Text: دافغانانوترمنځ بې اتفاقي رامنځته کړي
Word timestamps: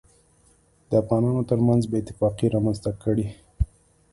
دافغانانوترمنځ 0.91 1.83
بې 1.91 1.97
اتفاقي 2.01 2.45
رامنځته 2.53 2.91
کړي 3.03 3.27